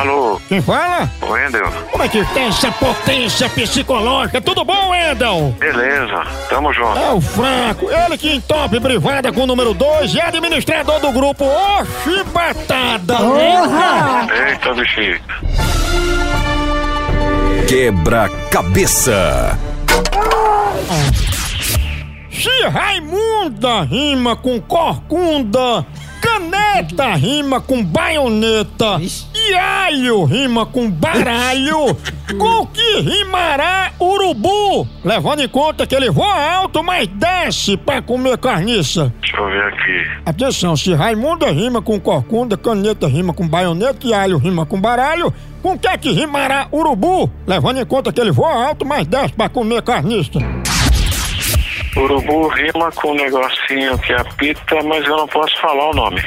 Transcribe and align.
Alô, 0.00 0.40
Quem 0.48 0.62
fala? 0.62 1.10
Wendel? 1.20 1.70
Como 1.90 2.02
é 2.02 2.08
que 2.08 2.24
tem 2.32 2.46
essa 2.46 2.72
potência 2.72 3.50
psicológica? 3.50 4.40
Tudo 4.40 4.64
bom, 4.64 4.88
Wendel? 4.92 5.54
Beleza, 5.58 6.22
tamo 6.48 6.72
junto. 6.72 6.98
É 6.98 7.10
o 7.12 7.20
Franco, 7.20 7.90
ele 7.90 8.16
que 8.16 8.34
entope 8.34 8.80
privada 8.80 9.30
com 9.30 9.42
o 9.42 9.46
número 9.46 9.74
2 9.74 10.14
e 10.14 10.20
administrador 10.22 11.00
do 11.00 11.12
grupo 11.12 11.44
Oxi 11.44 12.24
Batada. 12.32 13.18
Eita, 14.48 14.72
bexiga. 14.72 15.20
Quebra-cabeça. 17.68 19.58
Se 22.40 22.68
Raimunda 22.68 23.82
rima 23.82 24.34
com 24.34 24.58
corcunda, 24.58 25.84
caneta 26.22 27.14
rima 27.14 27.60
com 27.60 27.84
baioneta 27.84 28.98
e 29.34 29.54
alho 29.54 30.24
rima 30.24 30.64
com 30.64 30.90
baralho, 30.90 31.94
com 32.38 32.66
que 32.66 33.00
rimará 33.00 33.92
urubu? 34.00 34.88
Levando 35.04 35.42
em 35.42 35.48
conta 35.48 35.86
que 35.86 35.94
ele 35.94 36.08
voa 36.08 36.34
alto, 36.34 36.82
mas 36.82 37.06
desce 37.08 37.76
pra 37.76 38.00
comer 38.00 38.38
carniça. 38.38 39.12
Deixa 39.20 39.36
eu 39.36 39.46
ver 39.46 39.64
aqui. 39.64 40.22
Atenção, 40.24 40.74
se 40.78 40.94
Raimunda 40.94 41.50
rima 41.50 41.82
com 41.82 42.00
corcunda, 42.00 42.56
caneta 42.56 43.06
rima 43.06 43.34
com 43.34 43.46
baioneta 43.46 44.06
e 44.06 44.14
alho 44.14 44.38
rima 44.38 44.64
com 44.64 44.80
baralho, 44.80 45.30
com 45.62 45.78
que 45.78 45.86
é 45.86 45.98
que 45.98 46.10
rimará 46.10 46.68
urubu? 46.72 47.30
Levando 47.46 47.80
em 47.80 47.84
conta 47.84 48.10
que 48.10 48.18
ele 48.18 48.30
voa 48.30 48.68
alto, 48.68 48.86
mas 48.86 49.06
desce 49.06 49.34
pra 49.34 49.50
comer 49.50 49.82
carniça. 49.82 50.38
Urubu 51.96 52.48
rima 52.48 52.90
com 52.92 53.10
um 53.10 53.14
negocinho 53.14 53.98
que 53.98 54.12
apita, 54.12 54.76
mas 54.84 55.04
eu 55.04 55.16
não 55.16 55.26
posso 55.26 55.60
falar 55.60 55.90
o 55.90 55.94
nome. 55.94 56.22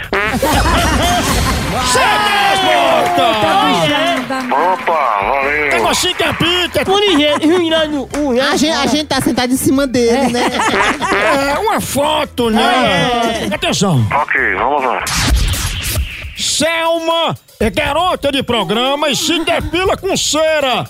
Opa, 4.51 5.19
valeu. 5.21 5.69
Negocinho 5.69 6.15
que 6.15 6.23
apita, 6.23 6.83
A 8.51 8.55
gente, 8.57 8.73
a 8.75 8.87
gente 8.87 9.05
tá 9.07 9.21
sentado 9.21 9.53
em 9.53 9.57
cima 9.57 9.87
dele, 9.87 10.31
né? 10.31 10.41
é 11.55 11.59
uma 11.59 11.79
foto, 11.79 12.49
né? 12.49 13.47
Atenção. 13.53 14.05
Ok, 14.21 14.55
vamos 14.55 14.83
lá. 14.83 15.03
Selma 16.43 17.35
é 17.59 17.69
garota 17.69 18.31
de 18.31 18.43
programa 18.43 19.09
e 19.09 19.15
se 19.15 19.39
depila 19.43 19.95
com 19.95 20.15
cera. 20.17 20.85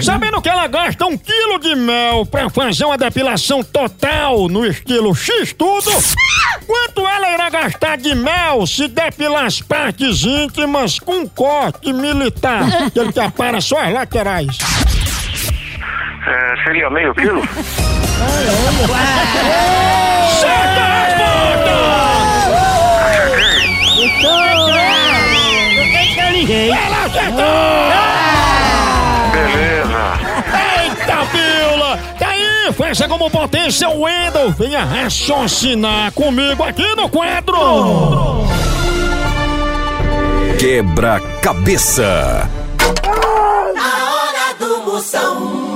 Sabendo 0.00 0.40
que 0.40 0.48
ela 0.48 0.66
gasta 0.66 1.04
um 1.06 1.18
quilo 1.18 1.58
de 1.58 1.74
mel 1.74 2.24
pra 2.24 2.48
fazer 2.48 2.84
uma 2.84 2.96
depilação 2.96 3.62
total 3.62 4.48
no 4.48 4.64
estilo 4.64 5.14
X-Tudo, 5.14 5.90
quanto 6.66 7.06
ela 7.06 7.30
irá 7.32 7.50
gastar 7.50 7.98
de 7.98 8.14
mel 8.14 8.66
se 8.66 8.88
depilar 8.88 9.46
as 9.46 9.60
partes 9.60 10.22
íntimas 10.22 10.98
com 10.98 11.28
corte 11.28 11.92
militar? 11.92 12.90
Que 12.92 13.00
ele 13.00 13.12
que 13.12 13.20
apara 13.20 13.60
só 13.60 13.78
as 13.80 13.92
laterais. 13.92 14.58
É, 16.26 16.64
seria 16.64 16.88
meio 16.88 17.14
quilo? 17.14 17.42
Certa 18.14 19.94
Ela 26.52 27.04
acertou! 27.06 27.44
Beleza. 29.32 30.04
Eita, 30.82 31.24
Bila! 31.32 31.98
Daí, 32.18 32.72
faça 32.72 33.08
como 33.08 33.30
potência 33.30 33.88
o 33.88 34.02
Wendel. 34.02 34.50
Venha 34.52 34.84
raciocinar 34.84 36.12
comigo 36.12 36.62
aqui 36.62 36.94
no 36.94 37.08
quadro. 37.08 38.44
Quebra-cabeça. 40.58 42.48
A 43.76 44.04
hora 44.14 44.54
do 44.58 44.90
Moção. 44.90 45.73